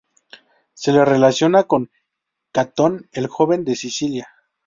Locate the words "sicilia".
3.75-4.29